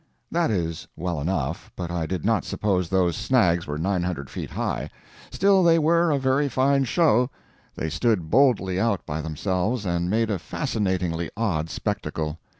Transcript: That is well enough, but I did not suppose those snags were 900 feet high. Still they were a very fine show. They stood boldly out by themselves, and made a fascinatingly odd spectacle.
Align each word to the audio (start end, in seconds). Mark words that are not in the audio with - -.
That 0.31 0.49
is 0.49 0.87
well 0.95 1.21
enough, 1.21 1.71
but 1.75 1.91
I 1.91 2.07
did 2.07 2.25
not 2.25 2.43
suppose 2.43 2.89
those 2.89 3.15
snags 3.15 3.67
were 3.67 3.77
900 3.77 4.31
feet 4.31 4.49
high. 4.49 4.89
Still 5.29 5.61
they 5.61 5.77
were 5.77 6.09
a 6.09 6.17
very 6.17 6.49
fine 6.49 6.85
show. 6.85 7.29
They 7.75 7.91
stood 7.91 8.31
boldly 8.31 8.79
out 8.79 9.05
by 9.05 9.21
themselves, 9.21 9.85
and 9.85 10.09
made 10.09 10.31
a 10.31 10.39
fascinatingly 10.39 11.29
odd 11.37 11.69
spectacle. 11.69 12.39